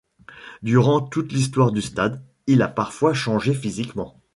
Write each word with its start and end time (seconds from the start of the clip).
Durant 0.63 0.99
toute 1.01 1.31
l'histoire 1.31 1.71
du 1.71 1.79
stade, 1.83 2.23
il 2.47 2.63
a 2.63 2.67
parfois 2.67 3.13
changé 3.13 3.53
physiquement. 3.53 4.19